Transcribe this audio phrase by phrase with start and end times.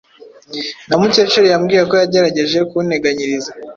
[0.87, 3.51] Na Mukecuru yambwiye ko yagerageje kunteganyiriza.